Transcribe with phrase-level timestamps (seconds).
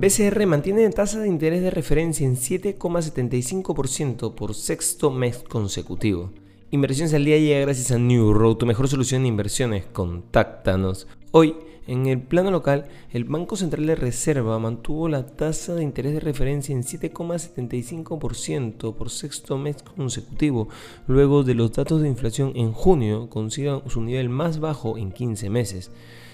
[0.00, 6.32] BCR mantiene tasa de interés de referencia en 7,75% por sexto mes consecutivo.
[6.70, 9.84] Inversiones al día llega gracias a New Road, tu mejor solución de inversiones.
[9.92, 11.06] Contáctanos.
[11.32, 11.54] Hoy,
[11.90, 16.20] en el plano local, el Banco Central de Reserva mantuvo la tasa de interés de
[16.20, 20.68] referencia en 7,75% por sexto mes consecutivo,
[21.08, 25.50] luego de los datos de inflación en junio consigan su nivel más bajo en 15
[25.50, 25.90] meses.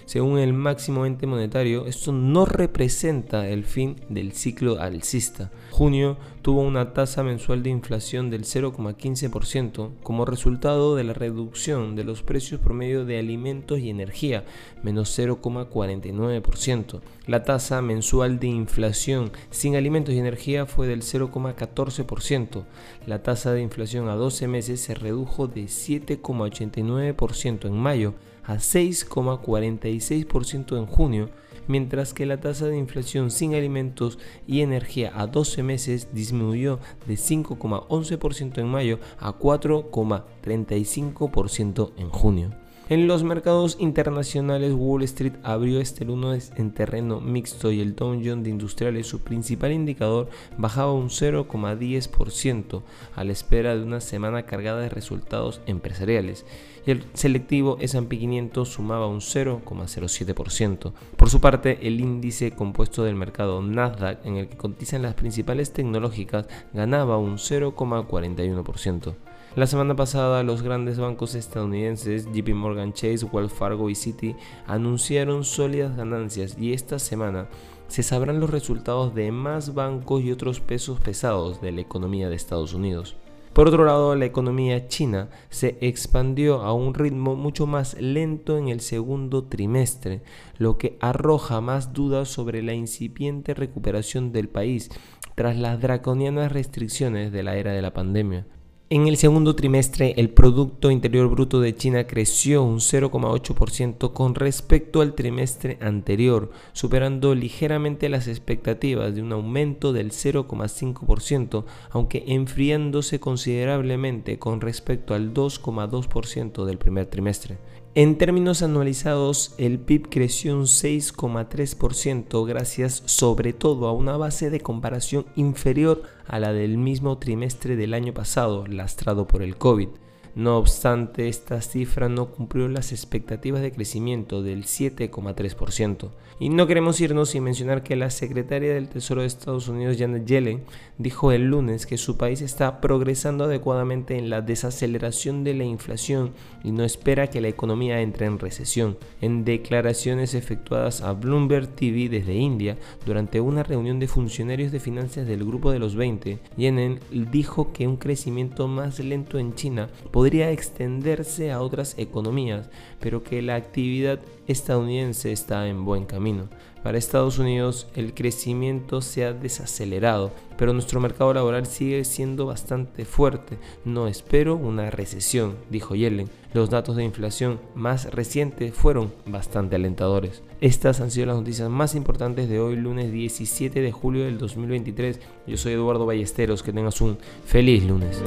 [0.06, 5.50] Según el máximo ente monetario, esto no representa el fin del ciclo alcista.
[5.72, 12.04] Junio tuvo una tasa mensual de inflación del 0,15% como resultado de la reducción de
[12.04, 14.44] los precios promedio de alimentos y energía,
[14.84, 15.08] menos
[15.46, 17.00] 0,49%.
[17.26, 22.64] La tasa mensual de inflación sin alimentos y energía fue del 0,14%.
[23.06, 28.14] La tasa de inflación a 12 meses se redujo de 7,89% en mayo
[28.44, 31.28] a 6,46% en junio,
[31.66, 37.14] mientras que la tasa de inflación sin alimentos y energía a 12 meses disminuyó de
[37.14, 42.65] 5,11% en mayo a 4,35% en junio.
[42.88, 48.12] En los mercados internacionales, Wall Street abrió este lunes en terreno mixto y el Dow
[48.12, 52.82] Jones de Industriales, su principal indicador, bajaba un 0,10%
[53.16, 56.46] a la espera de una semana cargada de resultados empresariales.
[56.86, 60.92] Y el selectivo S&P 500 sumaba un 0,07%.
[61.16, 65.72] Por su parte, el índice compuesto del mercado Nasdaq, en el que cotizan las principales
[65.72, 69.16] tecnológicas, ganaba un 0,41%.
[69.56, 75.44] La semana pasada los grandes bancos estadounidenses JP Morgan Chase, Wells Fargo y Citi anunciaron
[75.44, 77.48] sólidas ganancias y esta semana
[77.88, 82.36] se sabrán los resultados de más bancos y otros pesos pesados de la economía de
[82.36, 83.16] Estados Unidos.
[83.54, 88.68] Por otro lado, la economía china se expandió a un ritmo mucho más lento en
[88.68, 90.20] el segundo trimestre,
[90.58, 94.90] lo que arroja más dudas sobre la incipiente recuperación del país
[95.34, 98.46] tras las draconianas restricciones de la era de la pandemia.
[98.88, 105.00] En el segundo trimestre, el Producto Interior Bruto de China creció un 0,8% con respecto
[105.00, 114.38] al trimestre anterior, superando ligeramente las expectativas de un aumento del 0,5%, aunque enfriándose considerablemente
[114.38, 117.58] con respecto al 2,2% del primer trimestre.
[117.96, 124.60] En términos anualizados, el PIB creció un 6,3% gracias sobre todo a una base de
[124.60, 129.88] comparación inferior a la del mismo trimestre del año pasado, lastrado por el COVID.
[130.36, 136.10] No obstante, esta cifra no cumplió las expectativas de crecimiento del 7,3%.
[136.38, 140.26] Y no queremos irnos sin mencionar que la secretaria del Tesoro de Estados Unidos, Janet
[140.26, 140.64] Yellen,
[140.98, 146.32] dijo el lunes que su país está progresando adecuadamente en la desaceleración de la inflación
[146.62, 148.98] y no espera que la economía entre en recesión.
[149.22, 152.76] En declaraciones efectuadas a Bloomberg TV desde India
[153.06, 157.00] durante una reunión de funcionarios de finanzas del Grupo de los 20, Yellen
[157.32, 159.88] dijo que un crecimiento más lento en China
[160.26, 166.48] podría extenderse a otras economías, pero que la actividad estadounidense está en buen camino.
[166.82, 173.04] Para Estados Unidos el crecimiento se ha desacelerado, pero nuestro mercado laboral sigue siendo bastante
[173.04, 173.56] fuerte.
[173.84, 176.28] No espero una recesión, dijo Yellen.
[176.54, 180.42] Los datos de inflación más recientes fueron bastante alentadores.
[180.60, 185.20] Estas han sido las noticias más importantes de hoy, lunes 17 de julio del 2023.
[185.46, 188.20] Yo soy Eduardo Ballesteros, que tengas un feliz lunes.